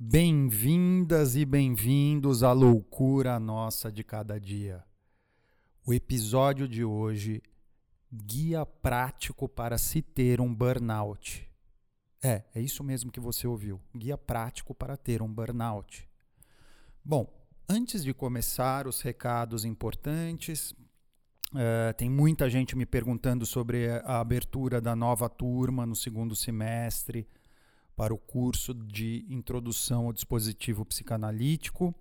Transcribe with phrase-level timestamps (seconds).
[0.00, 4.84] Bem-vindas e bem-vindos à loucura nossa de cada dia.
[5.84, 7.42] O episódio de hoje
[8.08, 11.50] guia prático para se ter um burnout.
[12.22, 13.80] É, é isso mesmo que você ouviu.
[13.92, 16.08] Guia prático para ter um burnout.
[17.04, 17.28] Bom,
[17.68, 20.70] antes de começar os recados importantes,
[21.50, 27.26] uh, tem muita gente me perguntando sobre a abertura da nova turma no segundo semestre
[27.98, 31.92] para o curso de introdução ao dispositivo psicanalítico.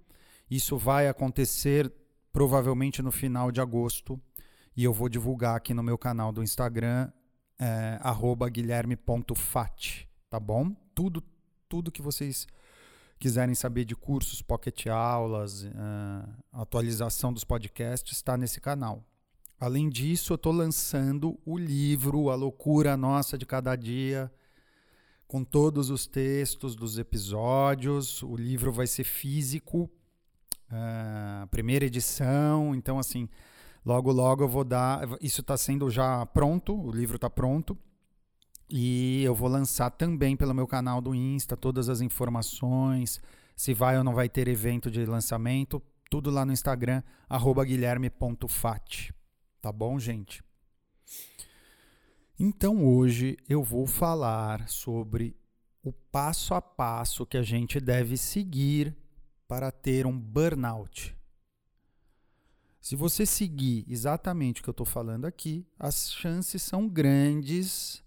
[0.47, 1.91] Isso vai acontecer
[2.31, 4.21] provavelmente no final de agosto
[4.75, 7.11] e eu vou divulgar aqui no meu canal do Instagram,
[7.57, 7.99] é,
[8.51, 10.71] guilherme.fat, tá bom?
[10.93, 11.23] Tudo,
[11.67, 12.45] tudo que vocês
[13.17, 19.03] quiserem saber de cursos, pocket aulas, uh, atualização dos podcasts, está nesse canal.
[19.59, 24.31] Além disso, eu estou lançando o livro A Loucura Nossa de Cada Dia,
[25.27, 28.23] com todos os textos dos episódios.
[28.23, 29.89] O livro vai ser físico,
[30.71, 32.73] uh, primeira edição.
[32.73, 33.27] Então, assim,
[33.85, 35.01] logo, logo eu vou dar.
[35.21, 37.77] Isso está sendo já pronto, o livro está pronto.
[38.69, 43.21] E eu vou lançar também pelo meu canal do Insta todas as informações,
[43.55, 47.01] se vai ou não vai ter evento de lançamento, tudo lá no Instagram,
[47.65, 49.13] guilherme.fat.
[49.61, 50.43] Tá bom, gente?
[52.39, 55.35] Então hoje eu vou falar sobre
[55.81, 58.95] o passo a passo que a gente deve seguir
[59.47, 61.17] para ter um burnout.
[62.79, 68.03] Se você seguir exatamente o que eu estou falando aqui, as chances são grandes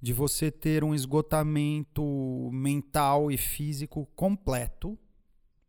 [0.00, 4.98] de você ter um esgotamento mental e físico completo,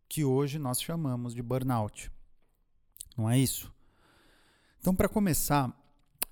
[0.08, 2.10] que hoje nós chamamos de burnout.
[3.18, 3.74] Não é isso?
[4.80, 5.76] Então, para começar,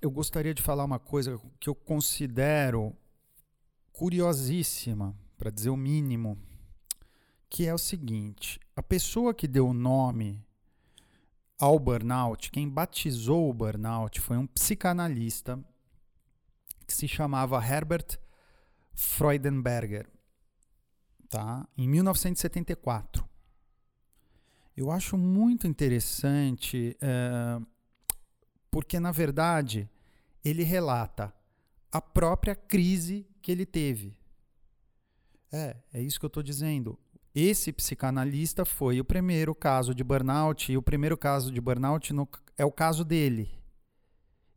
[0.00, 2.96] eu gostaria de falar uma coisa que eu considero
[3.92, 6.38] curiosíssima, para dizer o mínimo,
[7.48, 10.44] que é o seguinte: a pessoa que deu o nome
[11.58, 15.58] ao burnout, quem batizou o burnout foi um psicanalista
[16.86, 18.18] que se chamava Herbert
[18.94, 20.08] Freudenberger,
[21.28, 21.66] tá?
[21.76, 23.26] Em 1974.
[24.76, 27.58] Eu acho muito interessante é,
[28.76, 29.88] porque na verdade
[30.44, 31.32] ele relata
[31.90, 34.14] a própria crise que ele teve.
[35.50, 36.98] É, é isso que eu estou dizendo.
[37.34, 42.28] Esse psicanalista foi o primeiro caso de burnout, e o primeiro caso de burnout no,
[42.54, 43.58] é o caso dele.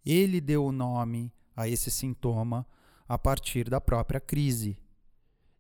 [0.06, 2.68] Ele deu o nome a esse sintoma
[3.08, 4.78] a partir da própria crise.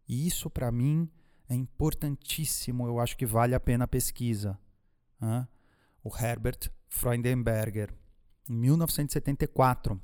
[0.05, 1.09] E isso, para mim,
[1.47, 2.85] é importantíssimo.
[2.85, 4.59] Eu acho que vale a pena a pesquisa.
[6.03, 7.97] O Herbert Freudenberger
[8.49, 10.01] em 1974.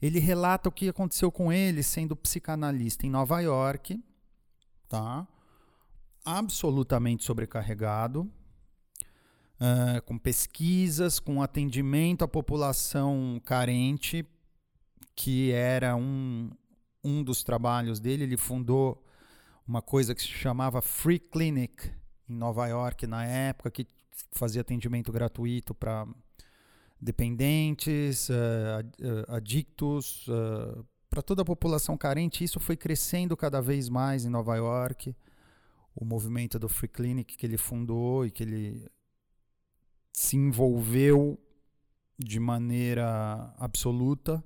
[0.00, 4.02] Ele relata o que aconteceu com ele sendo psicanalista em Nova York,
[4.88, 5.26] tá?
[6.24, 8.30] absolutamente sobrecarregado,
[9.60, 14.26] uh, com pesquisas, com atendimento à população carente,
[15.16, 16.50] que era um,
[17.02, 18.24] um dos trabalhos dele.
[18.24, 19.02] Ele fundou
[19.66, 21.90] uma coisa que se chamava Free Clinic
[22.28, 23.86] em Nova York na época, que
[24.32, 26.06] fazia atendimento gratuito para
[27.00, 28.32] dependentes, uh,
[29.28, 32.44] adictos, uh, para toda a população carente.
[32.44, 35.14] Isso foi crescendo cada vez mais em Nova York.
[35.94, 38.86] O movimento do Free Clinic que ele fundou e que ele
[40.12, 41.38] se envolveu
[42.18, 44.44] de maneira absoluta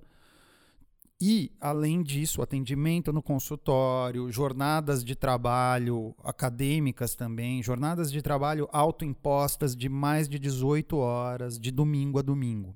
[1.25, 9.77] e, além disso, atendimento no consultório, jornadas de trabalho acadêmicas também, jornadas de trabalho autoimpostas
[9.77, 12.75] de mais de 18 horas, de domingo a domingo.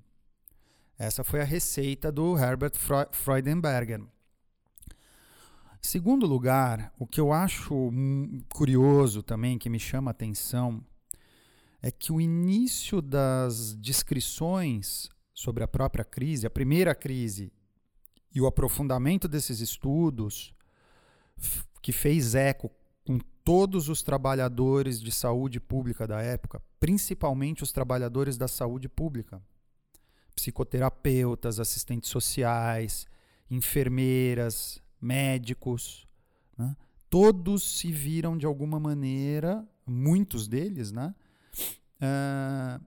[0.97, 2.75] Essa foi a receita do Herbert
[3.11, 4.01] Freudenberger.
[5.83, 7.91] Segundo lugar, o que eu acho
[8.49, 10.85] curioso também, que me chama a atenção,
[11.83, 17.53] é que o início das descrições sobre a própria crise, a primeira crise
[18.37, 20.55] e o aprofundamento desses estudos,
[21.81, 22.71] que fez eco
[23.03, 29.41] com todos os trabalhadores de saúde pública da época, principalmente os trabalhadores da saúde pública,
[30.35, 33.07] psicoterapeutas, assistentes sociais,
[33.51, 36.07] enfermeiras, médicos,
[36.59, 36.77] né?
[37.09, 41.15] todos se viram de alguma maneira, muitos deles, né?
[42.03, 42.85] Uh,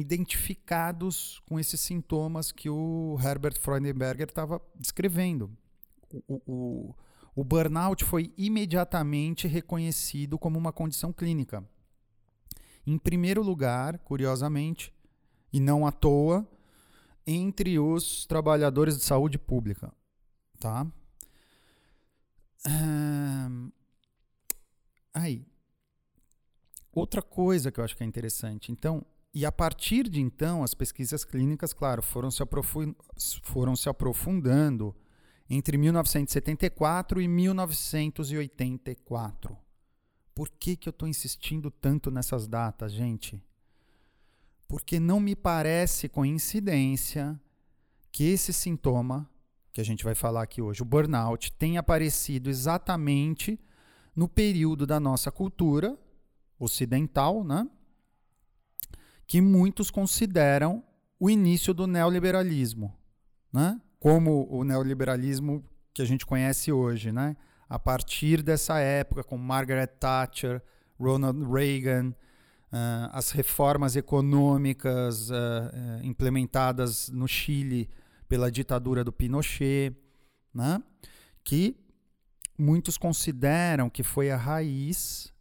[0.00, 5.50] identificados com esses sintomas que o Herbert Freudenberger estava descrevendo.
[6.26, 6.94] O, o,
[7.34, 11.64] o burnout foi imediatamente reconhecido como uma condição clínica.
[12.86, 14.92] Em primeiro lugar, curiosamente,
[15.52, 16.48] e não à toa,
[17.26, 19.92] entre os trabalhadores de saúde pública.
[20.58, 20.86] Tá?
[25.14, 25.46] aí,
[26.92, 28.70] outra coisa que eu acho que é interessante.
[28.72, 32.42] Então, e a partir de então, as pesquisas clínicas, claro, foram se,
[33.42, 34.92] foram se aprofundando
[35.48, 39.56] entre 1974 e 1984.
[40.34, 43.40] Por que, que eu estou insistindo tanto nessas datas, gente?
[44.66, 47.40] Porque não me parece coincidência
[48.10, 49.30] que esse sintoma,
[49.72, 53.56] que a gente vai falar aqui hoje, o burnout, tenha aparecido exatamente
[54.14, 55.96] no período da nossa cultura
[56.58, 57.68] ocidental, né?
[59.30, 60.82] Que muitos consideram
[61.20, 62.92] o início do neoliberalismo,
[63.52, 63.80] né?
[64.00, 67.12] como o neoliberalismo que a gente conhece hoje.
[67.12, 67.36] Né?
[67.68, 70.60] A partir dessa época, com Margaret Thatcher,
[70.98, 75.34] Ronald Reagan, uh, as reformas econômicas uh,
[76.02, 77.88] implementadas no Chile
[78.28, 79.96] pela ditadura do Pinochet,
[80.52, 80.82] né?
[81.44, 81.76] que
[82.58, 85.32] muitos consideram que foi a raiz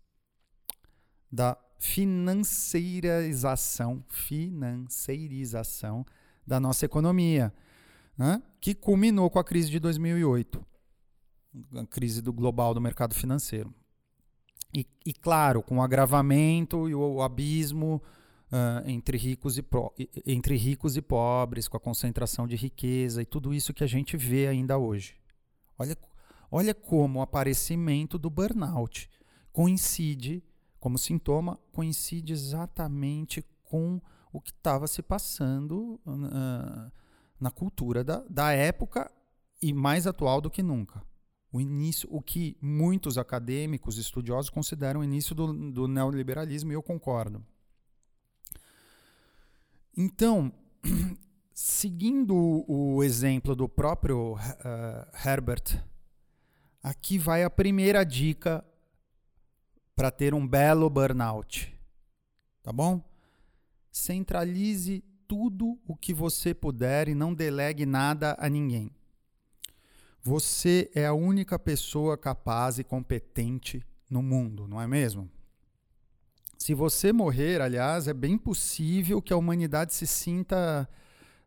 [1.31, 6.05] da financeirização, financeirização
[6.45, 7.51] da nossa economia,
[8.17, 8.43] né?
[8.59, 10.61] que culminou com a crise de 2008,
[11.77, 13.73] a crise do global do mercado financeiro.
[14.73, 18.03] E, e claro, com o agravamento e o, abismo
[18.51, 19.93] uh, entre, ricos e pro,
[20.27, 24.17] entre ricos e pobres, com a concentração de riqueza e tudo isso que a gente
[24.17, 25.15] vê ainda hoje.
[25.77, 25.97] Olha,
[26.51, 29.09] olha como o aparecimento do burnout
[29.53, 30.43] coincide
[30.79, 36.91] como sintoma coincide exatamente com o que estava se passando uh,
[37.39, 39.11] na cultura da, da época
[39.61, 41.03] e mais atual do que nunca.
[41.51, 46.83] O início, o que muitos acadêmicos, estudiosos consideram o início do, do neoliberalismo, e eu
[46.83, 47.43] concordo.
[49.97, 50.53] Então,
[51.53, 55.83] seguindo o exemplo do próprio uh, Herbert,
[56.83, 58.63] aqui vai a primeira dica
[59.99, 61.77] para ter um belo burnout.
[62.63, 63.03] Tá bom?
[63.91, 68.95] Centralize tudo o que você puder e não delegue nada a ninguém.
[70.23, 75.29] Você é a única pessoa capaz e competente no mundo, não é mesmo?
[76.57, 80.87] Se você morrer, aliás, é bem possível que a humanidade se sinta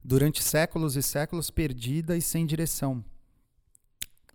[0.04, 3.02] durante séculos e séculos perdida e sem direção.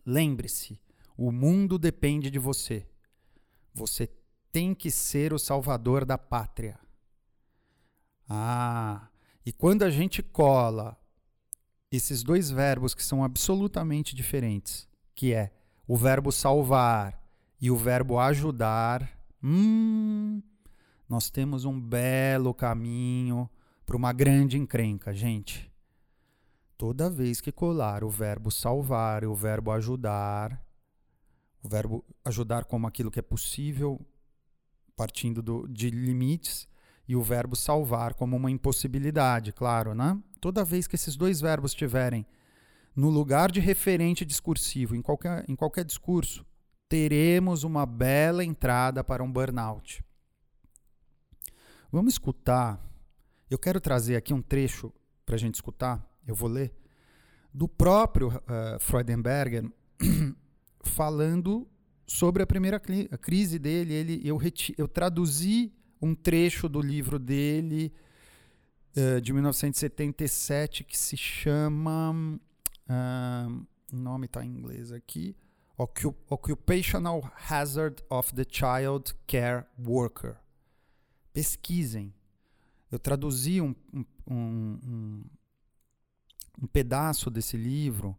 [0.04, 0.81] Lembre-se,
[1.16, 2.84] o mundo depende de você.
[3.78, 4.10] Você
[4.52, 6.80] tem que ser o salvador da pátria.
[8.28, 9.08] Ah,
[9.46, 10.98] e quando a gente cola
[11.92, 15.54] esses dois verbos que são absolutamente diferentes, que é
[15.88, 17.24] o verbo salvar
[17.62, 19.08] e o verbo ajudar,
[19.44, 20.42] hum,
[21.08, 23.48] nós temos um belo caminho
[23.86, 25.72] para uma grande encrenca, gente.
[26.78, 30.67] Toda vez que colar o verbo salvar e o verbo ajudar,
[31.68, 34.00] o verbo ajudar como aquilo que é possível,
[34.96, 36.68] partindo do, de limites,
[37.08, 40.18] e o verbo salvar como uma impossibilidade, claro, né?
[40.42, 42.25] Toda vez que esses dois verbos estiverem
[42.96, 46.46] no lugar de referente discursivo em qualquer, em qualquer discurso,
[46.90, 50.04] teremos uma bela entrada para um burnout.
[51.92, 52.81] Vamos escutar.
[53.50, 54.92] Eu quero trazer aqui um trecho
[55.25, 56.06] para a gente escutar.
[56.25, 56.74] Eu vou ler
[57.54, 59.72] do próprio uh, Freudenberger
[60.82, 61.68] falando
[62.06, 62.78] sobre a primeira
[63.12, 63.94] a crise dele.
[63.94, 64.40] Ele, eu,
[64.78, 67.94] eu traduzi um trecho do livro dele
[68.96, 72.40] uh, de 1977 que se chama.
[72.90, 75.36] Uh, o nome está em inglês aqui.
[75.78, 80.38] Occupational Hazard of the Child Care Worker.
[81.31, 82.14] Pesquisem.
[82.92, 85.24] Eu traduzi um, um, um,
[86.64, 88.18] um pedaço desse livro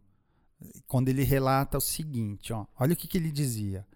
[0.87, 3.87] quando ele relata o seguinte, ó, olha o que, que ele dizia.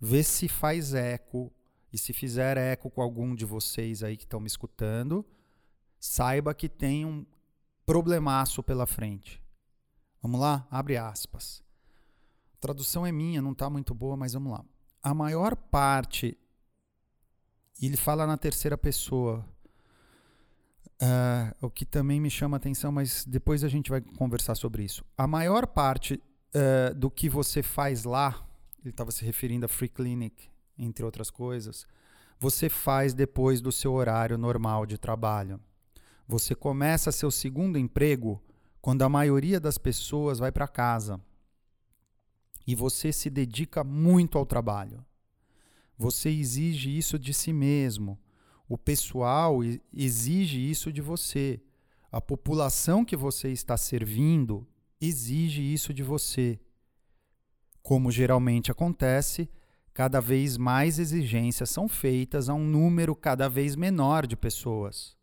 [0.00, 1.52] Vê se faz eco,
[1.94, 5.24] e se fizer eco com algum de vocês aí que estão me escutando,
[6.00, 7.24] saiba que tem um
[7.86, 9.40] problemaço pela frente.
[10.20, 10.66] Vamos lá?
[10.70, 11.62] Abre aspas.
[12.54, 14.64] A tradução é minha, não está muito boa, mas vamos lá.
[15.00, 16.36] A maior parte,
[17.80, 19.48] ele fala na terceira pessoa,
[21.04, 25.04] Uh, o que também me chama atenção, mas depois a gente vai conversar sobre isso.
[25.18, 28.42] A maior parte uh, do que você faz lá,
[28.80, 31.86] ele estava se referindo a Free Clinic, entre outras coisas,
[32.40, 35.60] você faz depois do seu horário normal de trabalho.
[36.26, 38.42] Você começa seu segundo emprego
[38.80, 41.20] quando a maioria das pessoas vai para casa.
[42.66, 45.04] E você se dedica muito ao trabalho.
[45.98, 48.18] Você exige isso de si mesmo
[48.68, 49.60] o pessoal
[49.92, 51.60] exige isso de você.
[52.10, 54.66] A população que você está servindo
[55.00, 56.58] exige isso de você.
[57.82, 59.50] Como geralmente acontece,
[59.92, 65.16] cada vez mais exigências são feitas a um número cada vez menor de pessoas.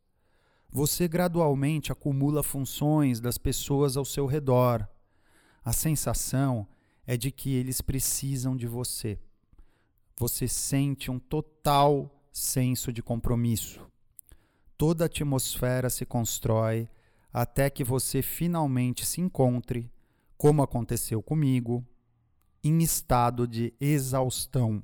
[0.69, 4.88] Você gradualmente acumula funções das pessoas ao seu redor.
[5.65, 6.67] A sensação
[7.05, 9.19] é de que eles precisam de você.
[10.17, 13.85] Você sente um total senso de compromisso.
[14.77, 16.89] Toda atmosfera se constrói
[17.31, 19.91] até que você finalmente se encontre,
[20.38, 21.85] como aconteceu comigo,
[22.63, 24.83] em estado de exaustão.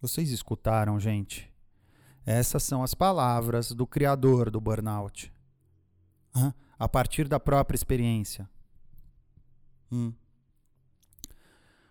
[0.00, 1.52] Vocês escutaram, gente?
[2.24, 5.32] Essas são as palavras do criador do burnout.
[6.34, 6.52] Hã?
[6.78, 8.48] A partir da própria experiência.
[9.90, 10.12] Hum.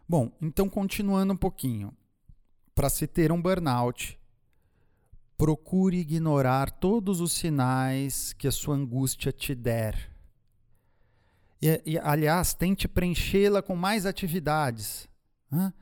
[0.08, 1.96] Bom, então continuando um pouquinho.
[2.76, 4.20] Para se ter um burnout,
[5.38, 10.12] procure ignorar todos os sinais que a sua angústia te der.
[11.62, 15.08] E, e aliás, tente preenchê-la com mais atividades.
[15.50, 15.74] Hã?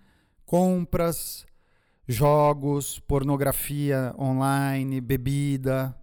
[0.45, 1.47] Compras,
[2.07, 5.99] jogos, pornografia online, bebida.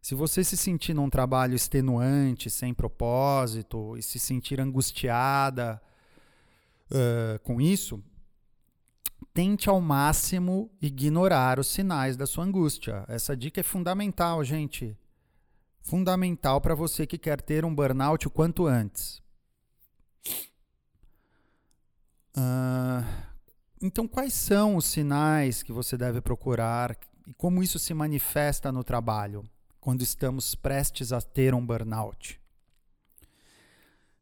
[0.00, 5.82] Se você se sentir num trabalho extenuante, sem propósito, e se sentir angustiada
[6.90, 8.02] uh, com isso,
[9.32, 13.04] tente ao máximo ignorar os sinais da sua angústia.
[13.08, 14.96] Essa dica é fundamental, gente.
[15.80, 19.22] Fundamental para você que quer ter um burnout o quanto antes.
[22.36, 23.04] Uh,
[23.80, 26.96] então, quais são os sinais que você deve procurar
[27.26, 29.48] e como isso se manifesta no trabalho
[29.80, 32.40] quando estamos prestes a ter um burnout?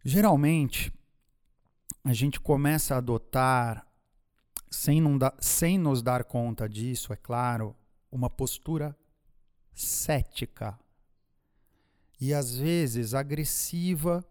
[0.03, 0.93] Geralmente,
[2.03, 3.87] a gente começa a adotar,
[4.71, 7.75] sem, da, sem nos dar conta disso, é claro,
[8.11, 8.97] uma postura
[9.75, 10.79] cética
[12.21, 14.25] e às vezes agressiva,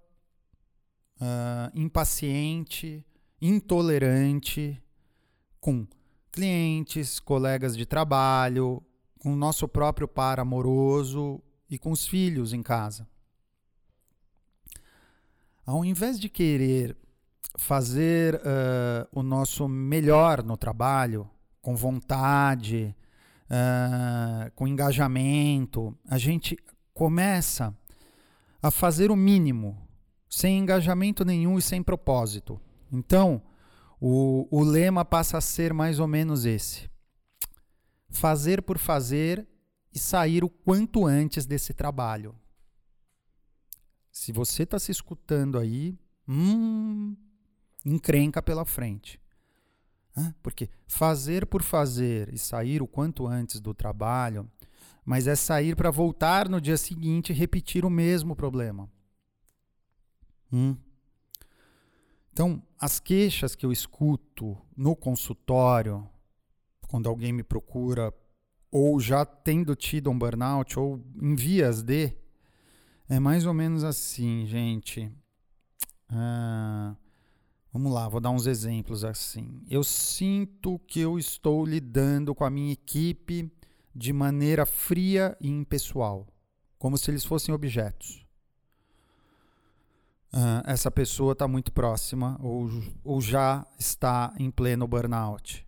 [1.19, 3.05] uh, impaciente,
[3.41, 4.81] intolerante
[5.60, 5.88] com
[6.31, 8.84] clientes, colegas de trabalho,
[9.17, 13.08] com o nosso próprio par amoroso e com os filhos em casa.
[15.65, 16.96] Ao invés de querer
[17.57, 21.29] fazer uh, o nosso melhor no trabalho,
[21.61, 22.95] com vontade,
[23.45, 26.57] uh, com engajamento, a gente
[26.93, 27.75] começa
[28.61, 29.77] a fazer o mínimo,
[30.29, 32.59] sem engajamento nenhum e sem propósito.
[32.91, 33.41] Então,
[33.99, 36.89] o, o lema passa a ser mais ou menos esse:
[38.09, 39.47] fazer por fazer
[39.93, 42.35] e sair o quanto antes desse trabalho.
[44.11, 47.15] Se você está se escutando aí, hum,
[47.86, 49.19] encrenca pela frente.
[50.41, 54.50] Porque fazer por fazer e sair o quanto antes do trabalho,
[55.05, 58.89] mas é sair para voltar no dia seguinte e repetir o mesmo problema.
[60.51, 60.75] Hum.
[62.31, 66.07] Então, as queixas que eu escuto no consultório,
[66.88, 68.13] quando alguém me procura,
[68.71, 72.13] ou já tendo tido um burnout, ou em vias de,
[73.07, 75.12] é mais ou menos assim, gente.
[76.07, 76.95] Ah,
[77.71, 79.61] vamos lá, vou dar uns exemplos assim.
[79.69, 83.51] Eu sinto que eu estou lidando com a minha equipe
[83.95, 86.27] de maneira fria e impessoal,
[86.77, 88.29] como se eles fossem objetos
[90.33, 92.69] uh, essa pessoa está muito próxima ou,
[93.03, 95.65] ou já está em pleno burnout.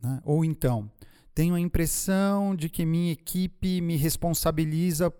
[0.00, 0.20] Né?
[0.24, 0.90] Ou então,
[1.34, 5.12] tenho a impressão de que minha equipe me responsabiliza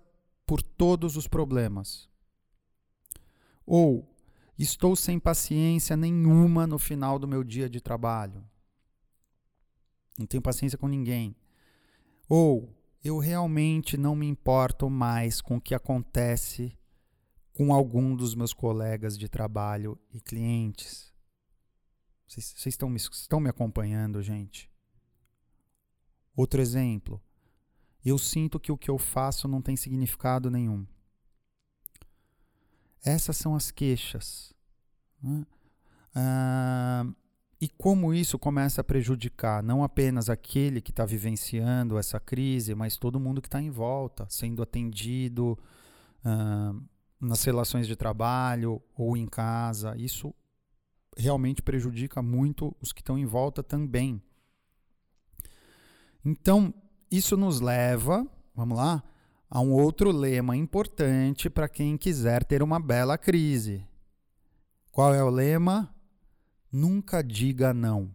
[0.46, 2.08] por todos os problemas.
[3.66, 4.13] Ou
[4.62, 8.44] estou sem paciência nenhuma no final do meu dia de trabalho.
[10.18, 11.34] Não tenho paciência com ninguém.
[12.28, 16.78] Ou eu realmente não me importo mais com o que acontece
[17.52, 21.12] com algum dos meus colegas de trabalho e clientes.
[22.26, 24.70] Vocês, estão, me, estão me acompanhando, gente?
[26.34, 27.22] Outro exemplo.
[28.04, 30.86] Eu sinto que o que eu faço não tem significado nenhum.
[33.04, 34.54] Essas são as queixas.
[35.22, 35.46] Né?
[36.14, 37.06] Ah,
[37.60, 42.96] e como isso começa a prejudicar não apenas aquele que está vivenciando essa crise, mas
[42.96, 45.58] todo mundo que está em volta, sendo atendido,
[46.24, 46.74] ah,
[47.20, 49.96] nas relações de trabalho ou em casa.
[49.96, 50.34] Isso
[51.16, 54.22] realmente prejudica muito os que estão em volta também.
[56.24, 56.72] Então,
[57.10, 59.02] isso nos leva, vamos lá,
[59.54, 63.86] a um outro lema importante para quem quiser ter uma bela crise.
[64.92, 65.94] Qual é o lema?
[66.70, 68.14] Nunca diga não.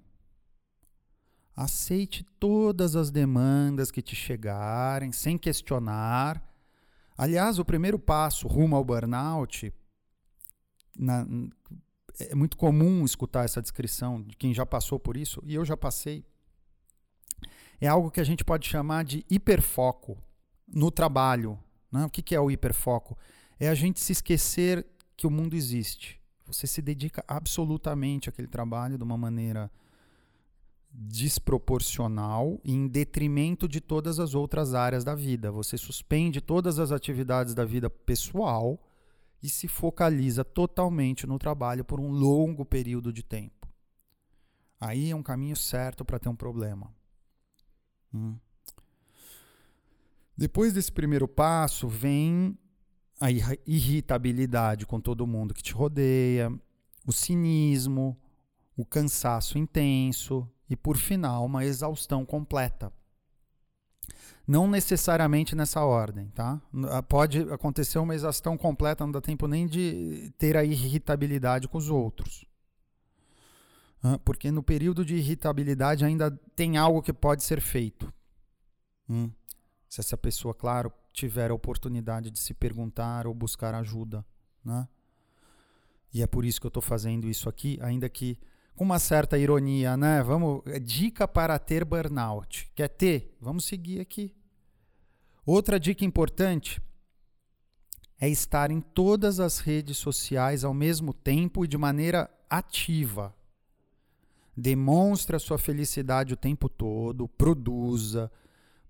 [1.55, 6.47] Aceite todas as demandas que te chegarem, sem questionar,
[7.19, 9.73] Aliás, o primeiro passo rumo ao burnout
[10.97, 11.27] na,
[12.17, 15.75] é muito comum escutar essa descrição de quem já passou por isso, e eu já
[15.75, 16.23] passei.
[17.81, 20.17] É algo que a gente pode chamar de hiperfoco
[20.73, 21.59] no trabalho.
[21.91, 22.05] Né?
[22.05, 23.17] O que é o hiperfoco?
[23.59, 24.85] É a gente se esquecer
[25.15, 26.19] que o mundo existe.
[26.45, 29.71] Você se dedica absolutamente àquele trabalho de uma maneira
[30.91, 35.51] desproporcional em detrimento de todas as outras áreas da vida.
[35.51, 38.79] Você suspende todas as atividades da vida pessoal
[39.41, 43.67] e se focaliza totalmente no trabalho por um longo período de tempo.
[44.79, 46.91] Aí é um caminho certo para ter um problema.
[48.13, 48.37] Hum.
[50.39, 52.57] Depois desse primeiro passo, vem
[53.19, 53.29] a
[53.67, 56.49] irritabilidade com todo mundo que te rodeia,
[57.05, 58.17] o cinismo,
[58.77, 62.89] o cansaço intenso e, por final, uma exaustão completa.
[64.47, 66.61] Não necessariamente nessa ordem, tá?
[67.09, 71.89] Pode acontecer uma exaustão completa, não dá tempo nem de ter a irritabilidade com os
[71.89, 72.45] outros.
[74.23, 78.09] Porque no período de irritabilidade ainda tem algo que pode ser feito.
[79.09, 79.29] Hum.
[79.89, 84.23] Se essa pessoa, claro, tiver a oportunidade de se perguntar ou buscar ajuda,
[84.63, 84.87] né?
[86.13, 88.39] E é por isso que eu estou fazendo isso aqui, ainda que
[88.75, 90.23] com uma certa ironia, né?
[90.23, 92.71] Vamos, é dica para ter burnout.
[92.73, 93.35] Quer ter?
[93.41, 94.33] Vamos seguir aqui.
[95.45, 96.81] Outra dica importante
[98.19, 103.35] é estar em todas as redes sociais ao mesmo tempo e de maneira ativa.
[104.55, 108.31] Demonstre a sua felicidade o tempo todo, produza,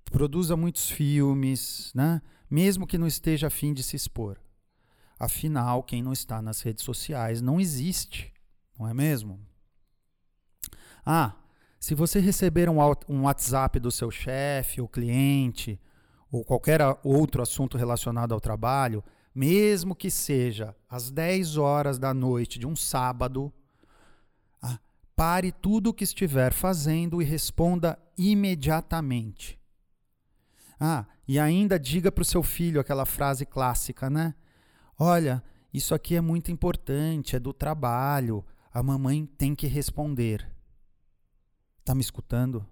[0.10, 2.22] produza muitos filmes, né?
[2.50, 4.38] mesmo que não esteja a fim de se expor.
[5.20, 8.34] Afinal, quem não está nas redes sociais não existe,
[8.78, 9.39] não é mesmo?
[11.06, 11.36] Ah,
[11.80, 15.80] se você receber um, um WhatsApp do seu chefe ou cliente,
[16.32, 22.58] ou qualquer outro assunto relacionado ao trabalho, mesmo que seja às 10 horas da noite
[22.58, 23.51] de um sábado,
[24.62, 24.80] ah,
[25.16, 29.59] pare tudo o que estiver fazendo e responda imediatamente.
[30.80, 34.34] Ah, e ainda diga para o seu filho aquela frase clássica, né?
[34.98, 38.46] Olha, isso aqui é muito importante, é do trabalho.
[38.72, 40.50] A mamãe tem que responder.
[41.84, 42.65] Tá me escutando?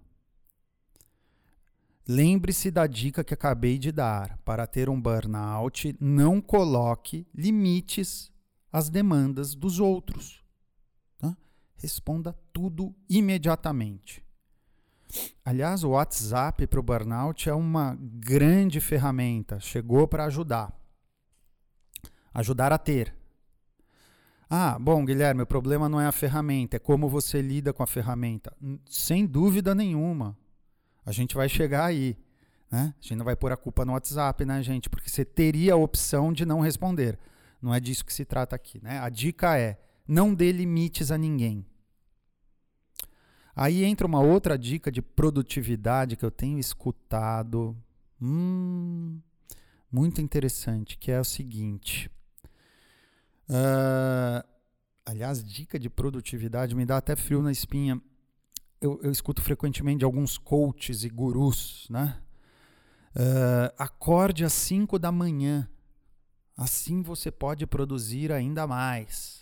[2.06, 4.38] Lembre-se da dica que acabei de dar.
[4.38, 8.32] Para ter um burnout, não coloque limites
[8.72, 10.42] às demandas dos outros.
[11.18, 11.36] Tá?
[11.76, 14.24] Responda tudo imediatamente.
[15.44, 19.58] Aliás, o WhatsApp para o burnout é uma grande ferramenta.
[19.60, 20.72] Chegou para ajudar.
[22.32, 23.14] Ajudar a ter.
[24.50, 27.86] Ah, bom, Guilherme, o problema não é a ferramenta, é como você lida com a
[27.86, 28.50] ferramenta.
[28.86, 30.36] Sem dúvida nenhuma.
[31.04, 32.16] A gente vai chegar aí.
[32.70, 32.94] Né?
[32.98, 34.88] A gente não vai pôr a culpa no WhatsApp, né, gente?
[34.88, 37.18] Porque você teria a opção de não responder.
[37.60, 38.82] Não é disso que se trata aqui.
[38.82, 38.98] Né?
[39.00, 41.64] A dica é: não dê limites a ninguém.
[43.60, 47.76] Aí entra uma outra dica de produtividade que eu tenho escutado.
[48.22, 49.18] Hum,
[49.90, 52.08] muito interessante, que é o seguinte.
[53.48, 54.46] Uh,
[55.04, 58.00] aliás, dica de produtividade me dá até frio na espinha.
[58.80, 62.16] Eu, eu escuto frequentemente de alguns coaches e gurus, né?
[63.10, 65.68] Uh, acorde às 5 da manhã.
[66.56, 69.37] Assim você pode produzir ainda mais.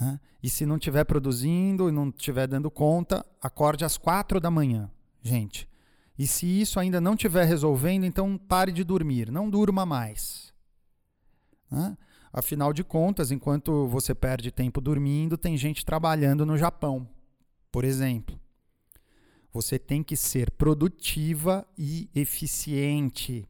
[0.00, 0.20] Né?
[0.42, 4.90] E se não estiver produzindo e não estiver dando conta, acorde às quatro da manhã,
[5.22, 5.68] gente.
[6.18, 10.52] E se isso ainda não estiver resolvendo, então pare de dormir, não durma mais.
[11.70, 11.96] Né?
[12.32, 17.08] Afinal de contas, enquanto você perde tempo dormindo, tem gente trabalhando no Japão,
[17.70, 18.38] por exemplo.
[19.52, 23.48] Você tem que ser produtiva e eficiente.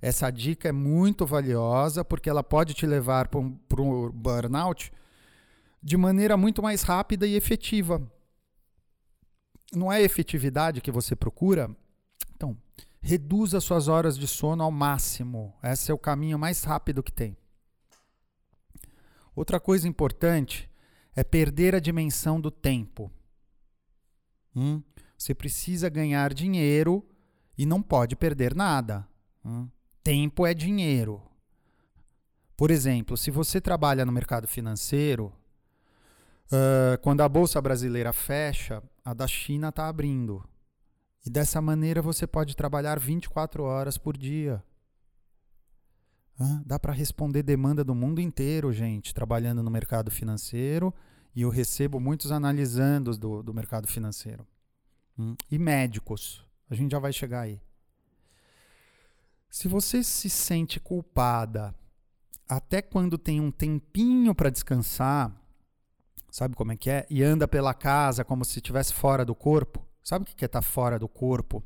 [0.00, 4.92] Essa dica é muito valiosa porque ela pode te levar para um, um burnout
[5.82, 8.00] de maneira muito mais rápida e efetiva.
[9.72, 11.74] Não é a efetividade que você procura?
[12.34, 12.56] Então,
[13.00, 15.54] reduza suas horas de sono ao máximo.
[15.62, 17.36] Esse é o caminho mais rápido que tem.
[19.34, 20.68] Outra coisa importante
[21.14, 23.10] é perder a dimensão do tempo.
[24.54, 24.82] Hum?
[25.16, 27.06] Você precisa ganhar dinheiro
[27.56, 29.06] e não pode perder nada.
[29.44, 29.68] Hum?
[30.02, 31.22] Tempo é dinheiro.
[32.56, 35.32] Por exemplo, se você trabalha no mercado financeiro,
[36.46, 40.44] uh, quando a Bolsa Brasileira fecha, a da China está abrindo.
[41.24, 44.62] E dessa maneira você pode trabalhar 24 horas por dia.
[46.64, 50.94] Dá para responder demanda do mundo inteiro, gente, trabalhando no mercado financeiro.
[51.34, 54.46] E eu recebo muitos analisandos do, do mercado financeiro.
[55.18, 55.36] Hum?
[55.50, 56.44] E médicos.
[56.70, 57.60] A gente já vai chegar aí.
[59.50, 61.74] Se você se sente culpada
[62.48, 65.34] até quando tem um tempinho para descansar,
[66.30, 67.06] sabe como é que é?
[67.10, 69.84] E anda pela casa como se estivesse fora do corpo.
[70.02, 71.62] Sabe o que é estar tá fora do corpo?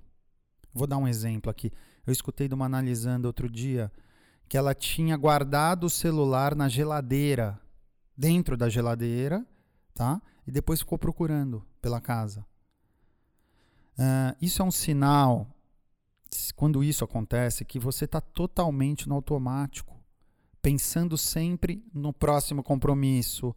[0.72, 1.70] Vou dar um exemplo aqui.
[2.06, 3.92] Eu escutei de uma analisando outro dia
[4.48, 7.60] que ela tinha guardado o celular na geladeira,
[8.16, 9.46] dentro da geladeira,
[9.94, 10.20] tá?
[10.46, 12.44] E depois ficou procurando pela casa.
[13.98, 15.53] Uh, isso é um sinal,
[16.54, 19.98] quando isso acontece, que você está totalmente no automático,
[20.60, 23.54] pensando sempre no próximo compromisso,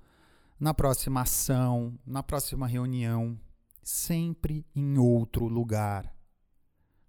[0.59, 3.39] na próxima ação, na próxima reunião,
[3.83, 6.13] sempre em outro lugar.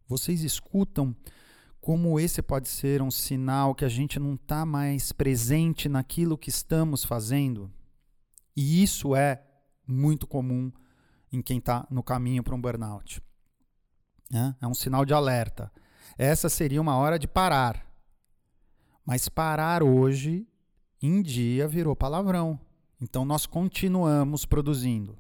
[0.07, 1.15] Vocês escutam
[1.81, 6.51] como esse pode ser um sinal que a gente não está mais presente naquilo que
[6.51, 7.71] estamos fazendo?
[8.57, 9.43] E isso é
[9.87, 10.73] muito comum
[11.33, 13.23] em quem está no caminho para um burnout.
[14.33, 15.73] É, é um sinal de alerta.
[16.17, 17.87] Essa seria uma hora de parar.
[19.05, 20.47] Mas parar hoje,
[21.01, 22.59] em dia, virou palavrão.
[23.01, 25.17] Então nós continuamos produzindo.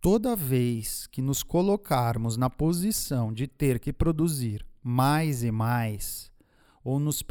[0.00, 6.30] Toda vez que nos colocarmos na posição de ter que produzir mais e mais,
[6.84, 7.22] ou nos,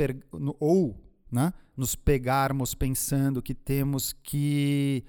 [0.60, 5.06] ou, né, nos pegarmos pensando que temos que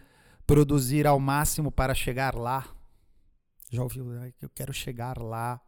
[0.46, 2.64] produzir ao máximo para chegar lá.
[3.70, 4.06] Já ouviu?
[4.40, 5.60] Eu quero chegar lá.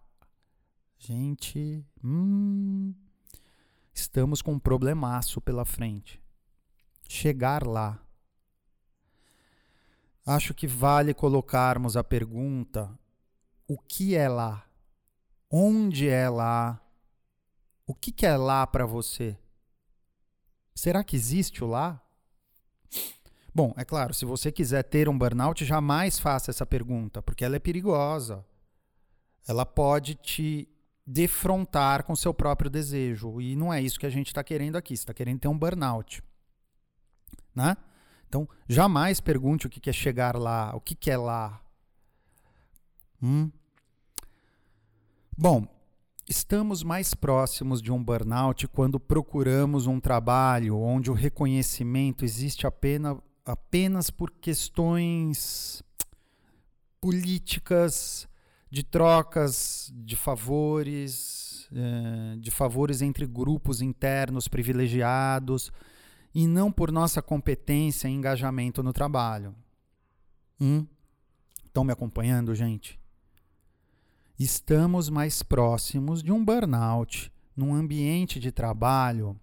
[0.98, 2.94] Gente, hum,
[3.92, 6.20] estamos com um problemaço pela frente.
[7.08, 8.02] Chegar lá.
[10.24, 12.90] Acho que vale colocarmos a pergunta:
[13.66, 14.66] o que é lá?
[15.50, 16.80] Onde é lá?
[17.86, 19.36] O que, que é lá para você?
[20.74, 22.00] Será que existe o lá?
[23.54, 27.56] Bom, é claro, se você quiser ter um burnout, jamais faça essa pergunta, porque ela
[27.56, 28.44] é perigosa.
[29.46, 30.68] Ela pode te
[31.04, 33.40] defrontar com seu próprio desejo.
[33.40, 34.96] E não é isso que a gente está querendo aqui.
[34.96, 36.22] Você está querendo ter um burnout.
[37.54, 37.76] Né?
[38.28, 41.60] Então, jamais pergunte o que é chegar lá, o que é lá.
[43.20, 43.50] Hum?
[45.36, 45.66] Bom,
[46.28, 53.16] estamos mais próximos de um burnout quando procuramos um trabalho onde o reconhecimento existe apenas
[53.50, 55.82] apenas por questões
[57.00, 58.28] políticas,
[58.70, 65.72] de trocas de favores, eh, de favores entre grupos internos privilegiados,
[66.32, 69.54] e não por nossa competência e engajamento no trabalho.
[70.60, 70.86] Hum?
[71.66, 73.00] Estão me acompanhando, gente?
[74.38, 79.38] Estamos mais próximos de um burnout num ambiente de trabalho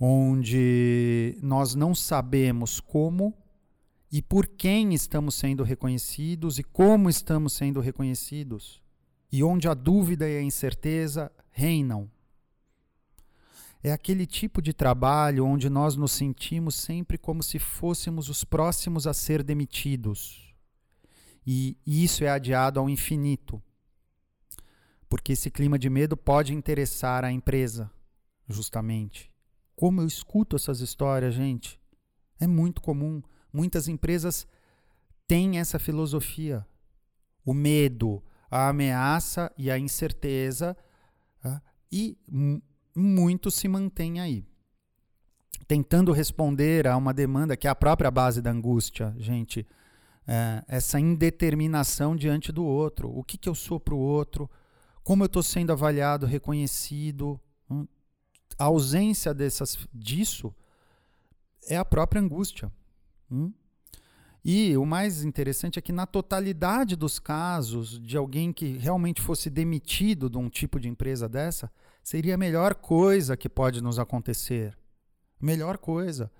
[0.00, 3.34] onde nós não sabemos como
[4.10, 8.80] e por quem estamos sendo reconhecidos e como estamos sendo reconhecidos,
[9.32, 12.08] e onde a dúvida e a incerteza reinam.
[13.82, 19.06] É aquele tipo de trabalho onde nós nos sentimos sempre como se fôssemos os próximos
[19.06, 20.54] a ser demitidos.
[21.44, 23.60] E isso é adiado ao infinito.
[25.08, 27.90] Porque esse clima de medo pode interessar a empresa,
[28.48, 29.33] justamente.
[29.76, 31.80] Como eu escuto essas histórias, gente.
[32.38, 33.22] É muito comum.
[33.52, 34.46] Muitas empresas
[35.26, 36.66] têm essa filosofia.
[37.44, 40.76] O medo, a ameaça e a incerteza.
[41.42, 41.62] Tá?
[41.90, 42.16] E
[42.94, 44.44] muito se mantém aí.
[45.66, 49.66] Tentando responder a uma demanda que é a própria base da angústia, gente.
[50.26, 53.10] É, essa indeterminação diante do outro.
[53.10, 54.50] O que, que eu sou para o outro?
[55.02, 57.40] Como eu estou sendo avaliado, reconhecido?
[57.70, 57.86] Hum,
[58.58, 60.54] a ausência dessas, disso
[61.68, 62.70] é a própria angústia.
[63.30, 63.52] Hum?
[64.44, 69.48] E o mais interessante é que, na totalidade dos casos de alguém que realmente fosse
[69.48, 74.76] demitido de um tipo de empresa dessa, seria a melhor coisa que pode nos acontecer.
[75.40, 76.30] Melhor coisa.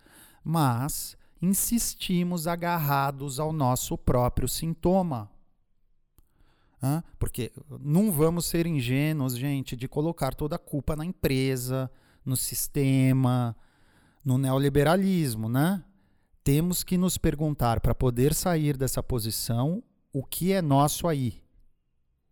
[0.45, 5.31] Mas insistimos agarrados ao nosso próprio sintoma.
[7.19, 7.51] Porque
[7.81, 11.91] não vamos ser ingênuos, gente, de colocar toda a culpa na empresa,
[12.25, 13.57] no sistema,
[14.25, 15.85] no neoliberalismo, né?
[16.43, 19.83] Temos que nos perguntar para poder sair dessa posição
[20.13, 21.43] o que é nosso aí.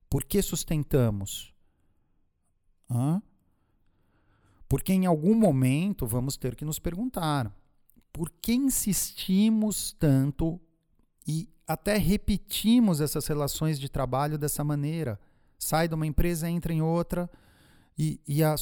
[0.09, 1.55] Por que sustentamos?
[2.91, 3.23] Hã?
[4.69, 7.51] Porque em algum momento vamos ter que nos perguntar
[8.13, 10.61] por que insistimos tanto
[11.27, 15.19] e até repetimos essas relações de trabalho dessa maneira.
[15.59, 17.31] Sai de uma empresa, entra em outra,
[17.99, 18.55] e, e, a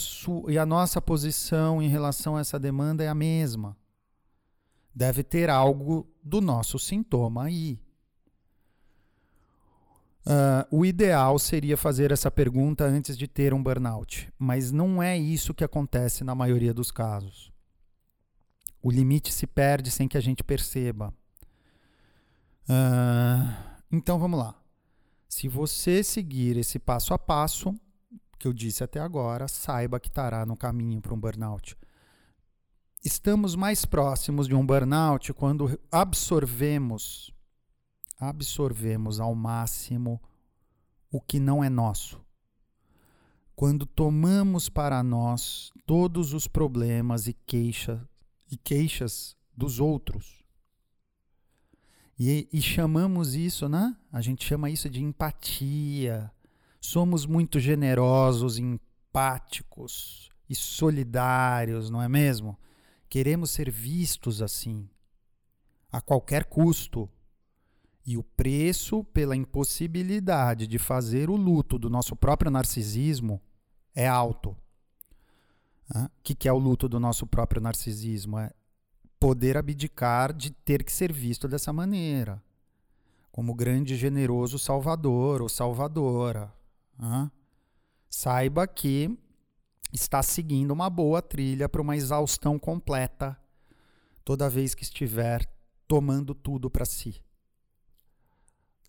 [0.49, 3.77] e a nossa posição em relação a essa demanda é a mesma.
[4.95, 7.81] Deve ter algo do nosso sintoma aí.
[10.27, 15.16] Uh, o ideal seria fazer essa pergunta antes de ter um burnout, mas não é
[15.16, 17.51] isso que acontece na maioria dos casos.
[18.83, 21.14] O limite se perde sem que a gente perceba.
[22.69, 24.55] Uh, então vamos lá.
[25.29, 27.75] Se você seguir esse passo a passo
[28.40, 31.76] que eu disse até agora, saiba que estará no caminho para um burnout.
[33.05, 37.33] Estamos mais próximos de um burnout quando absorvemos
[38.20, 40.20] absorvemos ao máximo
[41.11, 42.20] o que não é nosso.
[43.57, 48.07] Quando tomamos para nós todos os problemas e, queixa,
[48.50, 50.44] e queixas dos outros.
[52.18, 53.96] E, e chamamos isso, né?
[54.12, 56.31] A gente chama isso de empatia.
[56.81, 62.59] Somos muito generosos, empáticos e solidários, não é mesmo?
[63.09, 64.88] Queremos ser vistos assim,
[65.93, 67.09] a qualquer custo.
[68.07, 73.40] E o preço pela impossibilidade de fazer o luto do nosso próprio narcisismo
[73.95, 74.57] é alto.
[75.95, 78.38] O que, que é o luto do nosso próprio narcisismo?
[78.38, 78.53] É
[79.19, 82.43] poder abdicar de ter que ser visto dessa maneira,
[83.31, 86.53] como grande generoso salvador ou salvadora.
[88.09, 89.18] Saiba que
[89.92, 93.37] está seguindo uma boa trilha para uma exaustão completa
[94.24, 95.44] toda vez que estiver
[95.88, 97.22] tomando tudo para si.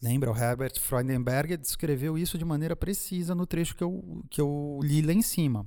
[0.01, 4.79] Lembra, o Herbert Freudenberger descreveu isso de maneira precisa no trecho que eu, que eu
[4.81, 5.65] li lá em cima.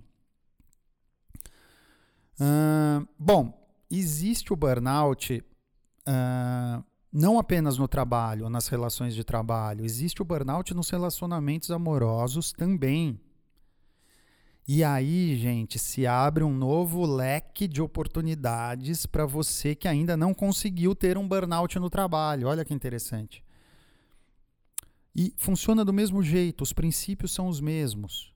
[2.35, 5.41] Uh, bom, existe o burnout
[6.09, 6.85] uh,
[7.17, 13.21] não apenas no trabalho, nas relações de trabalho, existe o burnout nos relacionamentos amorosos também.
[14.67, 20.35] E aí, gente, se abre um novo leque de oportunidades para você que ainda não
[20.35, 22.49] conseguiu ter um burnout no trabalho.
[22.49, 23.45] Olha que interessante.
[25.15, 28.35] E funciona do mesmo jeito, os princípios são os mesmos.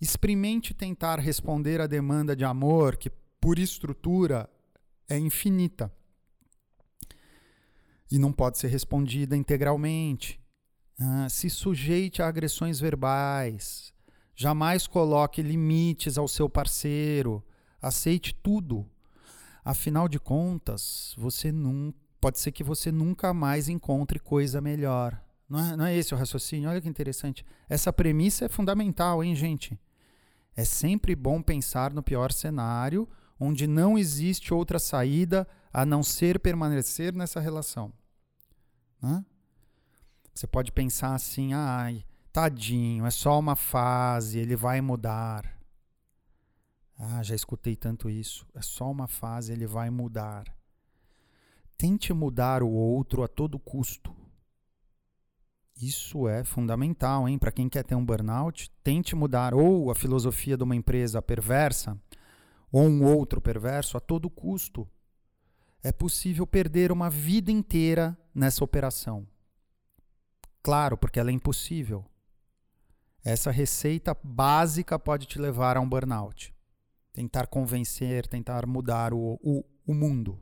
[0.00, 4.48] Experimente tentar responder à demanda de amor, que por estrutura
[5.06, 5.92] é infinita
[8.10, 10.40] e não pode ser respondida integralmente.
[11.30, 13.92] se sujeite a agressões verbais.
[14.34, 17.44] Jamais coloque limites ao seu parceiro.
[17.80, 18.86] Aceite tudo.
[19.64, 25.20] Afinal de contas, você não pode ser que você nunca mais encontre coisa melhor.
[25.48, 26.68] Não é, não é esse o raciocínio?
[26.68, 27.44] Olha que interessante.
[27.68, 29.78] Essa premissa é fundamental, hein, gente?
[30.54, 36.38] É sempre bom pensar no pior cenário, onde não existe outra saída a não ser
[36.40, 37.92] permanecer nessa relação.
[39.00, 39.24] Né?
[40.34, 45.58] Você pode pensar assim, ai, tadinho, é só uma fase, ele vai mudar.
[46.98, 48.46] Ah, já escutei tanto isso.
[48.54, 50.52] É só uma fase, ele vai mudar.
[51.76, 54.14] Tente mudar o outro a todo custo.
[55.80, 57.38] Isso é fundamental, hein?
[57.38, 61.96] Para quem quer ter um burnout, tente mudar ou a filosofia de uma empresa perversa
[62.72, 64.88] ou um outro perverso a todo custo.
[65.82, 69.26] É possível perder uma vida inteira nessa operação.
[70.62, 72.04] Claro, porque ela é impossível.
[73.24, 76.54] Essa receita básica pode te levar a um burnout.
[77.12, 80.38] Tentar convencer, tentar mudar o, o, o mundo.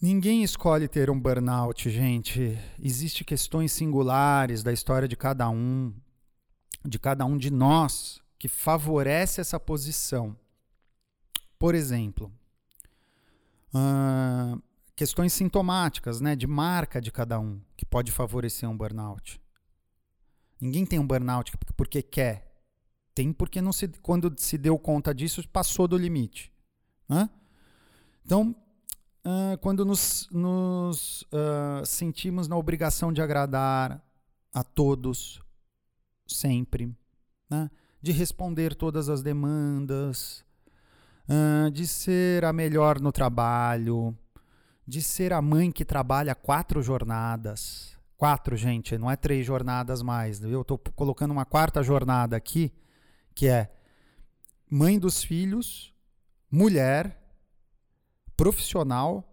[0.00, 2.56] Ninguém escolhe ter um burnout, gente.
[2.80, 5.92] Existem questões singulares da história de cada um,
[6.86, 10.36] de cada um de nós, que favorece essa posição.
[11.58, 12.32] Por exemplo,
[13.74, 14.62] uh,
[14.94, 19.40] questões sintomáticas, né, de marca de cada um, que pode favorecer um burnout.
[20.60, 22.48] Ninguém tem um burnout porque quer.
[23.14, 26.52] Tem porque não se, quando se deu conta disso, passou do limite.
[27.08, 27.28] Né?
[28.24, 28.54] Então,
[29.24, 34.02] uh, quando nos, nos uh, sentimos na obrigação de agradar
[34.52, 35.40] a todos,
[36.26, 36.94] sempre,
[37.48, 37.70] né?
[38.00, 40.44] de responder todas as demandas,
[41.72, 44.16] de ser a melhor no trabalho,
[44.86, 47.96] de ser a mãe que trabalha quatro jornadas.
[48.16, 50.42] Quatro, gente, não é três jornadas mais.
[50.42, 52.72] Eu estou colocando uma quarta jornada aqui,
[53.34, 53.70] que é
[54.68, 55.94] mãe dos filhos,
[56.50, 57.16] mulher,
[58.36, 59.24] profissional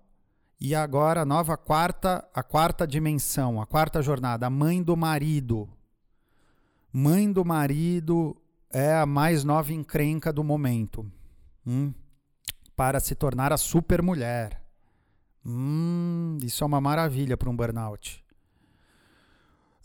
[0.60, 5.70] e agora a nova quarta, a quarta dimensão, a quarta jornada, a mãe do marido.
[6.92, 8.36] Mãe do marido
[8.72, 11.10] é a mais nova encrenca do momento.
[11.66, 11.94] Hum?
[12.76, 14.62] Para se tornar a super mulher.
[15.46, 18.24] Hum, isso é uma maravilha para um burnout.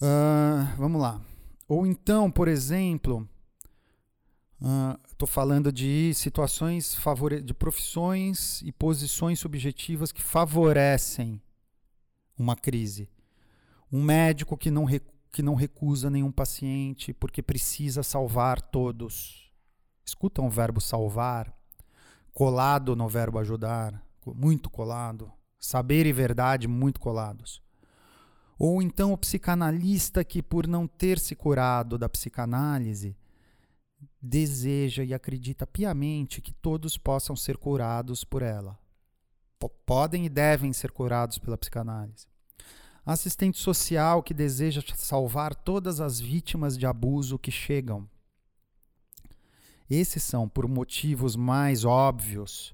[0.00, 1.20] Uh, vamos lá.
[1.68, 3.28] Ou então, por exemplo,
[5.08, 6.94] Estou uh, falando de situações
[7.42, 11.40] de profissões e posições subjetivas que favorecem
[12.38, 13.08] uma crise.
[13.90, 14.86] Um médico que não,
[15.32, 19.50] que não recusa nenhum paciente porque precisa salvar todos.
[20.04, 21.50] Escutam o verbo salvar?
[22.32, 27.62] Colado no verbo ajudar, muito colado, saber e verdade muito colados.
[28.58, 33.16] Ou então o psicanalista que, por não ter se curado da psicanálise,
[34.20, 38.78] deseja e acredita piamente que todos possam ser curados por ela.
[39.58, 42.26] P podem e devem ser curados pela psicanálise.
[43.04, 48.08] Assistente social que deseja salvar todas as vítimas de abuso que chegam.
[49.90, 52.72] Esses são, por motivos mais óbvios,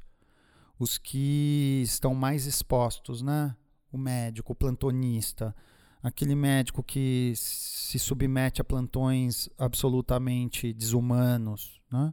[0.79, 3.57] os que estão mais expostos, né?
[3.91, 5.57] O médico, o plantonista,
[6.03, 12.13] aquele médico que se submete a plantões absolutamente desumanos, né?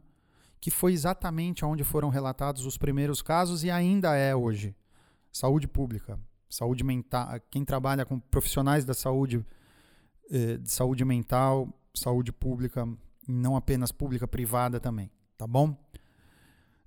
[0.60, 4.74] que foi exatamente onde foram relatados os primeiros casos e ainda é hoje.
[5.30, 9.44] Saúde pública, saúde mental, quem trabalha com profissionais da saúde,
[10.30, 12.88] eh, de saúde mental, saúde pública,
[13.26, 15.76] não apenas pública, privada também, tá bom?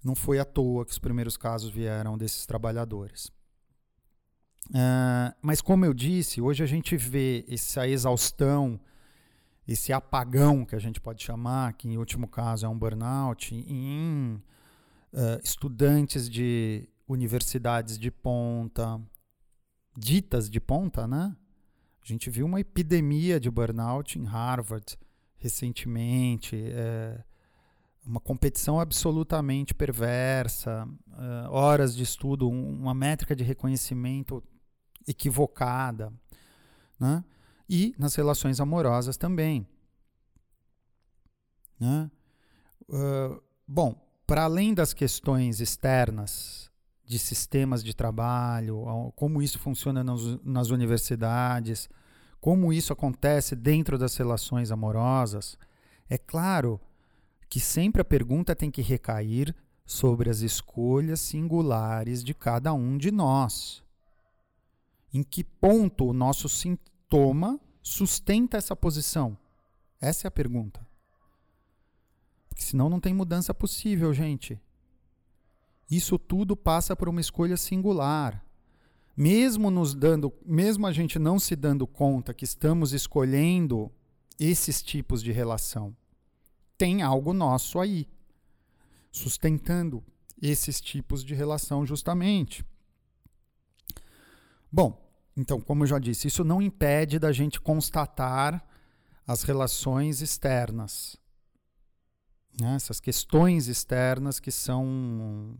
[0.03, 3.31] Não foi à toa que os primeiros casos vieram desses trabalhadores.
[4.69, 8.79] Uh, mas, como eu disse, hoje a gente vê essa exaustão,
[9.67, 14.41] esse apagão que a gente pode chamar, que em último caso é um burnout, em
[15.13, 19.01] uh, estudantes de universidades de ponta,
[19.97, 21.35] ditas de ponta, né?
[22.01, 24.97] A gente viu uma epidemia de burnout em Harvard
[25.37, 27.23] recentemente, é,
[28.05, 34.41] uma competição absolutamente perversa, uh, horas de estudo, uma métrica de reconhecimento
[35.05, 36.11] equivocada,
[36.99, 37.23] né?
[37.69, 39.67] E nas relações amorosas também.
[41.77, 42.09] Né?
[42.87, 43.93] Uh, bom,
[44.25, 46.71] para além das questões externas
[47.03, 51.89] de sistemas de trabalho, como isso funciona nas, nas universidades,
[52.47, 55.57] como isso acontece dentro das relações amorosas,
[56.09, 56.79] é claro
[57.49, 59.53] que sempre a pergunta tem que recair
[59.85, 63.83] sobre as escolhas singulares de cada um de nós.
[65.13, 69.37] Em que ponto o nosso sintoma sustenta essa posição?
[69.99, 70.79] Essa é a pergunta.
[72.47, 74.57] Porque senão não tem mudança possível, gente.
[75.91, 78.41] Isso tudo passa por uma escolha singular.
[79.17, 83.91] Mesmo nos dando, mesmo a gente não se dando conta que estamos escolhendo
[84.39, 85.97] esses tipos de relação,
[86.77, 88.07] tem algo nosso aí
[89.11, 90.03] sustentando
[90.39, 92.63] esses tipos de relação justamente.
[94.71, 95.03] Bom,
[95.35, 98.63] então, como eu já disse, isso não impede da gente constatar
[99.25, 101.17] as relações externas.
[102.59, 102.75] Né?
[102.75, 105.55] Essas questões externas que são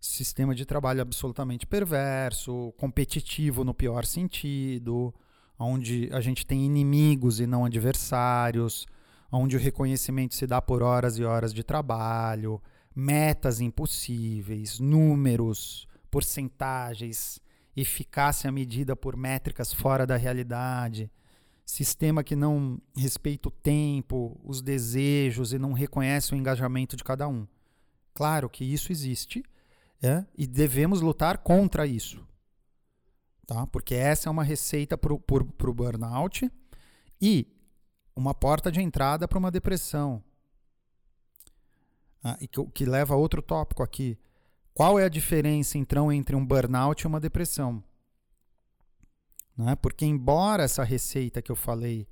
[0.00, 5.14] sistema de trabalho absolutamente perverso, competitivo no pior sentido,
[5.58, 8.86] onde a gente tem inimigos e não adversários,
[9.30, 12.60] onde o reconhecimento se dá por horas e horas de trabalho,
[12.96, 17.38] metas impossíveis, números, porcentagens,
[17.76, 21.10] eficácia medida por métricas fora da realidade,
[21.64, 27.28] sistema que não respeita o tempo, os desejos e não reconhece o engajamento de cada
[27.28, 27.46] um.
[28.12, 29.44] Claro que isso existe
[30.02, 30.24] é?
[30.36, 32.26] e devemos lutar contra isso.
[33.46, 33.66] Tá?
[33.66, 36.50] Porque essa é uma receita para o burnout
[37.20, 37.46] e
[38.14, 40.22] uma porta de entrada para uma depressão.
[42.22, 44.18] Ah, e que, que leva a outro tópico aqui.
[44.72, 47.82] Qual é a diferença, então, entre um burnout e uma depressão?
[49.56, 49.74] Né?
[49.76, 52.06] Porque, embora essa receita que eu falei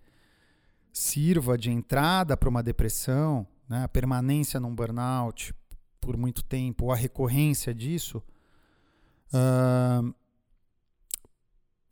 [0.92, 3.84] sirva de entrada para uma depressão, né?
[3.84, 5.54] a permanência num burnout
[6.00, 8.22] por muito tempo, ou a recorrência disso,
[9.32, 10.14] uh,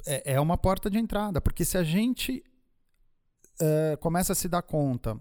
[0.07, 1.41] é, é uma porta de entrada.
[1.41, 2.45] Porque se a gente
[3.61, 5.19] uh, começa a se dar conta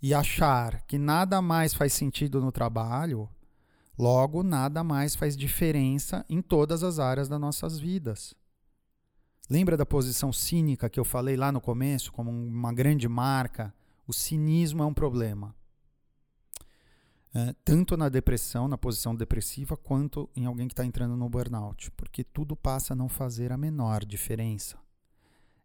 [0.00, 3.28] e achar que nada mais faz sentido no trabalho,
[3.98, 8.34] logo nada mais faz diferença em todas as áreas das nossas vidas.
[9.50, 13.74] Lembra da posição cínica que eu falei lá no começo, como uma grande marca?
[14.06, 15.54] O cinismo é um problema.
[17.38, 21.90] É, tanto na depressão, na posição depressiva, quanto em alguém que está entrando no burnout,
[21.92, 24.78] porque tudo passa a não fazer a menor diferença.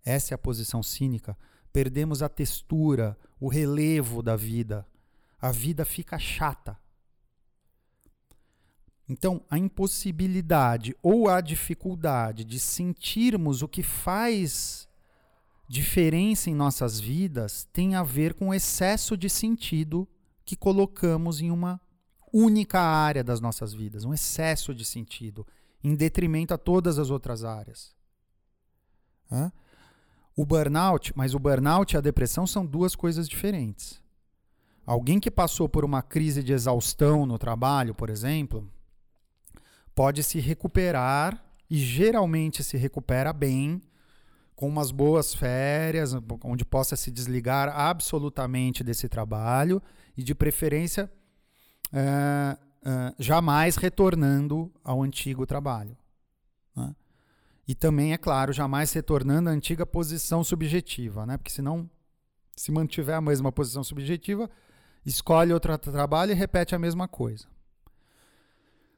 [0.06, 1.38] Essa é a posição cínica
[1.74, 4.88] perdemos a textura, o relevo da vida.
[5.42, 6.78] A vida fica chata.
[9.10, 14.88] Então, a impossibilidade ou a dificuldade de sentirmos o que faz
[15.68, 20.08] diferença em nossas vidas tem a ver com o excesso de sentido
[20.46, 21.80] que colocamos em uma
[22.34, 25.46] única área das nossas vidas, um excesso de sentido,
[25.84, 27.96] em detrimento a todas as outras áreas.
[29.32, 29.52] Hã?
[30.36, 34.02] O burnout, mas o burnout e a depressão são duas coisas diferentes.
[34.86, 38.68] Alguém que passou por uma crise de exaustão no trabalho, por exemplo,
[39.94, 43.82] pode se recuperar e geralmente se recupera bem
[44.56, 46.14] com umas boas férias,
[46.44, 49.82] onde possa se desligar absolutamente desse trabalho
[50.18, 51.12] e, de preferência,
[51.92, 55.98] é, é, jamais retornando ao antigo trabalho.
[56.76, 56.96] Né?
[57.68, 61.38] E também, é claro, jamais retornando à antiga posição subjetiva, né?
[61.38, 61.90] porque senão,
[62.56, 64.50] se mantiver a mesma posição subjetiva,
[65.06, 67.46] escolhe outro trabalho e repete a mesma coisa.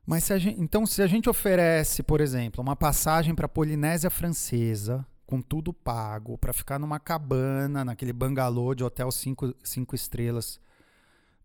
[0.06, 4.10] Mas se gente, então, se a gente oferece, por exemplo, uma passagem para a Polinésia
[4.10, 10.60] Francesa, com tudo pago, para ficar numa cabana, naquele bangalô de hotel cinco, cinco estrelas,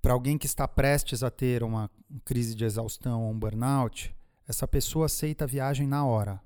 [0.01, 1.91] para alguém que está prestes a ter uma
[2.25, 4.15] crise de exaustão ou um burnout,
[4.49, 6.41] essa pessoa aceita a viagem na hora.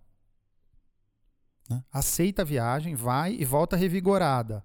[1.69, 1.83] Né?
[1.93, 4.65] Aceita a viagem, vai e volta revigorada.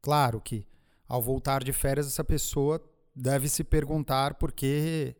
[0.00, 0.66] Claro que,
[1.08, 2.80] ao voltar de férias, essa pessoa
[3.14, 5.16] deve se perguntar por que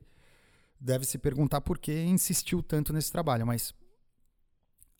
[0.78, 3.74] deve se perguntar por que insistiu tanto nesse trabalho, mas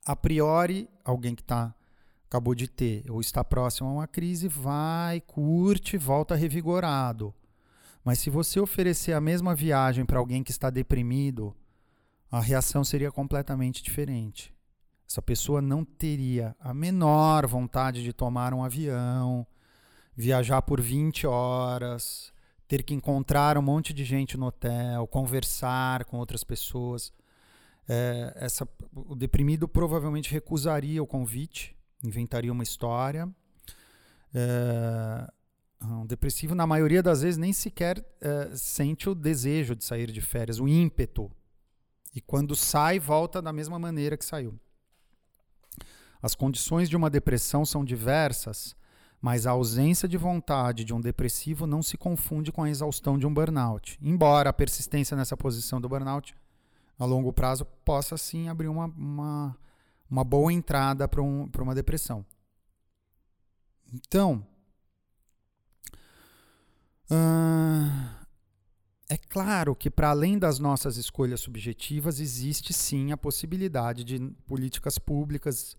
[0.04, 1.74] a priori, alguém que tá,
[2.28, 7.34] acabou de ter ou está próximo a uma crise vai, curte, volta revigorado.
[8.04, 11.54] Mas se você oferecer a mesma viagem para alguém que está deprimido,
[12.30, 14.54] a reação seria completamente diferente.
[15.08, 19.46] Essa pessoa não teria a menor vontade de tomar um avião,
[20.16, 22.32] viajar por 20 horas,
[22.66, 27.12] ter que encontrar um monte de gente no hotel, conversar com outras pessoas
[27.88, 33.28] é, essa, o deprimido provavelmente recusaria o convite, inventaria uma história.
[34.34, 35.30] É,
[35.82, 40.20] um depressivo, na maioria das vezes, nem sequer é, sente o desejo de sair de
[40.20, 41.30] férias, o ímpeto.
[42.14, 44.58] E quando sai, volta da mesma maneira que saiu.
[46.22, 48.74] As condições de uma depressão são diversas,
[49.20, 53.26] mas a ausência de vontade de um depressivo não se confunde com a exaustão de
[53.26, 53.98] um burnout.
[54.00, 56.34] Embora a persistência nessa posição do burnout
[56.98, 59.56] a longo prazo possa sim abrir uma, uma,
[60.10, 62.24] uma boa entrada para um, uma depressão.
[63.92, 64.46] Então,
[67.10, 68.26] uh,
[69.08, 74.98] é claro que para além das nossas escolhas subjetivas, existe sim a possibilidade de políticas
[74.98, 75.76] públicas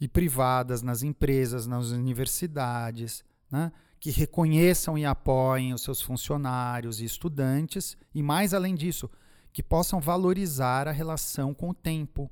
[0.00, 7.04] e privadas nas empresas, nas universidades, né, que reconheçam e apoiem os seus funcionários e
[7.04, 9.10] estudantes, e mais além disso,
[9.52, 12.30] que possam valorizar a relação com o tempo,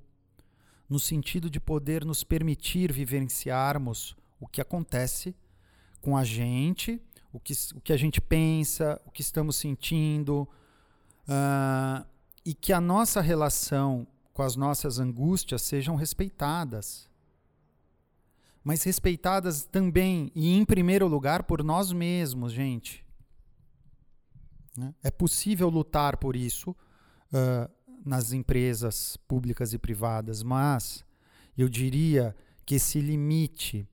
[0.88, 5.34] no sentido de poder nos permitir vivenciarmos o que acontece
[6.00, 10.48] com a gente, o que, o que a gente pensa, o que estamos sentindo,
[11.28, 12.06] uh,
[12.44, 17.08] e que a nossa relação com as nossas angústias sejam respeitadas.
[18.62, 23.04] Mas respeitadas também e em primeiro lugar por nós mesmos, gente.
[24.76, 24.94] Né?
[25.02, 27.70] É possível lutar por isso uh,
[28.06, 31.04] nas empresas públicas e privadas, mas
[31.58, 32.34] eu diria
[32.64, 33.88] que esse limite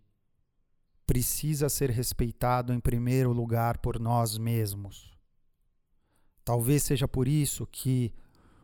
[1.06, 5.12] precisa ser respeitado em primeiro lugar por nós mesmos.
[6.46, 8.14] Talvez seja por isso que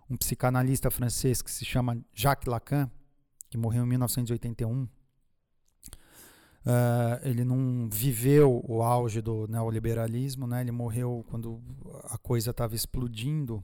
[0.09, 2.89] um psicanalista francês que se chama Jacques Lacan,
[3.49, 4.87] que morreu em 1981,
[6.59, 10.59] Uh, ele não viveu o auge do neoliberalismo, né?
[10.59, 11.61] ele morreu quando
[12.03, 13.63] a coisa estava explodindo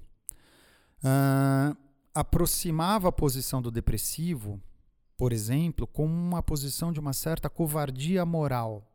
[1.06, 1.78] uh,
[2.14, 4.60] aproximava a posição do depressivo,
[5.16, 8.92] por exemplo, com uma posição de uma certa covardia moral.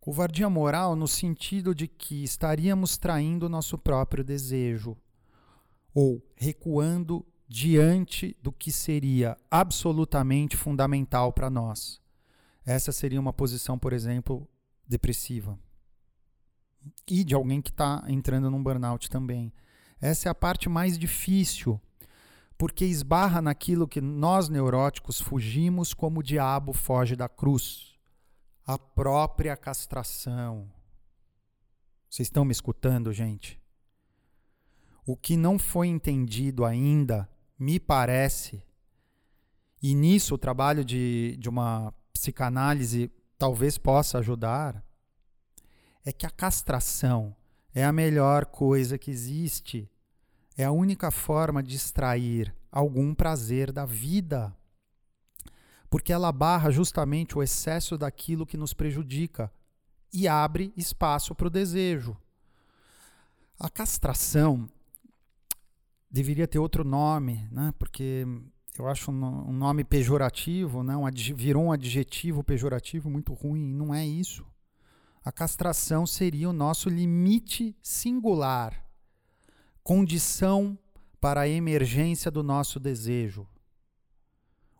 [0.00, 4.96] Covardia moral no sentido de que estaríamos traindo o nosso próprio desejo
[5.94, 12.00] ou recuando diante do que seria absolutamente fundamental para nós.
[12.66, 14.48] Essa seria uma posição, por exemplo,
[14.86, 15.58] depressiva.
[17.08, 19.52] E de alguém que está entrando num burnout também.
[20.04, 21.80] Essa é a parte mais difícil,
[22.58, 27.94] porque esbarra naquilo que nós neuróticos fugimos como o diabo foge da cruz
[28.66, 30.70] a própria castração.
[32.06, 33.58] Vocês estão me escutando, gente?
[35.06, 37.26] O que não foi entendido ainda,
[37.58, 38.62] me parece,
[39.82, 44.84] e nisso o trabalho de, de uma psicanálise talvez possa ajudar,
[46.04, 47.34] é que a castração
[47.74, 49.90] é a melhor coisa que existe
[50.56, 54.54] é a única forma de extrair algum prazer da vida.
[55.90, 59.52] Porque ela barra justamente o excesso daquilo que nos prejudica
[60.12, 62.16] e abre espaço para o desejo.
[63.58, 64.68] A castração
[66.10, 67.72] deveria ter outro nome, né?
[67.78, 68.26] porque
[68.78, 70.96] eu acho um nome pejorativo, né?
[70.96, 74.46] um virou um adjetivo pejorativo muito ruim, não é isso.
[75.24, 78.83] A castração seria o nosso limite singular,
[79.84, 80.78] condição
[81.20, 83.46] para a emergência do nosso desejo.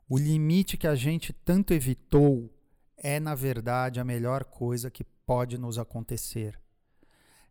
[0.09, 2.51] O limite que a gente tanto evitou
[2.97, 6.59] é, na verdade, a melhor coisa que pode nos acontecer.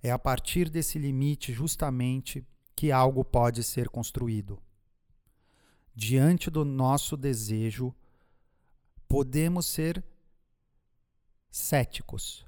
[0.01, 2.43] É a partir desse limite, justamente,
[2.75, 4.59] que algo pode ser construído.
[5.93, 7.93] Diante do nosso desejo,
[9.07, 10.03] podemos ser
[11.51, 12.43] céticos,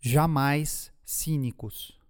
[0.00, 2.01] jamais cínicos.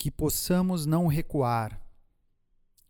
[0.00, 1.78] Que possamos não recuar.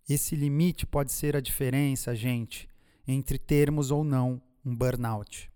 [0.08, 2.68] Esse limite pode ser a diferença, gente,
[3.04, 5.50] entre termos ou não um burnout.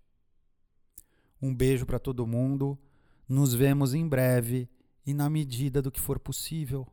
[1.41, 2.77] Um beijo para todo mundo.
[3.25, 4.67] Nos vemos em breve
[5.05, 6.85] e na medida do que for possível,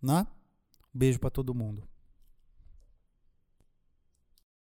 [0.00, 0.26] né?
[0.90, 1.86] Beijo para todo mundo.